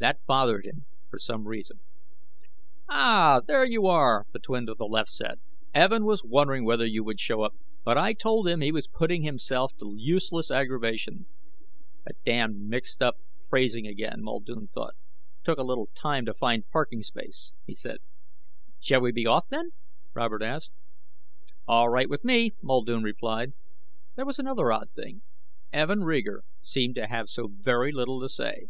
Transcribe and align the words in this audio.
That 0.00 0.24
bothered 0.26 0.64
him, 0.64 0.86
for 1.10 1.18
some 1.18 1.48
reason. 1.48 1.80
"Ah, 2.88 3.40
there 3.44 3.64
you 3.64 3.86
are," 3.88 4.26
the 4.32 4.38
twin 4.38 4.64
to 4.66 4.76
the 4.78 4.84
left 4.84 5.08
said. 5.10 5.40
"Evin 5.74 6.04
was 6.04 6.22
wondering 6.22 6.64
whether 6.64 6.86
you 6.86 7.02
would 7.02 7.18
show 7.18 7.42
up, 7.42 7.56
but 7.84 7.98
I 7.98 8.12
told 8.12 8.46
him 8.46 8.60
he 8.60 8.70
was 8.70 8.86
putting 8.86 9.24
himself 9.24 9.76
to 9.78 9.96
useless 9.98 10.52
aggravation." 10.52 11.26
That 12.04 12.14
damned 12.24 12.60
mixed 12.68 13.02
up 13.02 13.16
phrasing 13.48 13.88
again, 13.88 14.18
Muldoon 14.18 14.68
thought. 14.68 14.94
"Took 15.42 15.58
a 15.58 15.64
little 15.64 15.88
time 15.96 16.24
to 16.26 16.32
find 16.34 16.70
parking 16.70 17.02
space," 17.02 17.52
he 17.66 17.74
said. 17.74 17.98
"Shall 18.78 19.00
we 19.00 19.10
be 19.10 19.26
off, 19.26 19.48
then?" 19.50 19.72
Robert 20.14 20.44
asked. 20.44 20.70
"All 21.66 21.88
right 21.88 22.08
with 22.08 22.22
me," 22.22 22.52
Muldoon 22.62 23.02
replied. 23.02 23.52
There 24.14 24.26
was 24.26 24.38
another 24.38 24.70
odd 24.70 24.92
thing. 24.92 25.22
Evin 25.72 26.04
Reeger 26.04 26.44
seemed 26.62 26.94
to 26.94 27.08
have 27.08 27.28
so 27.28 27.48
very 27.48 27.90
little 27.90 28.20
to 28.20 28.28
say. 28.28 28.68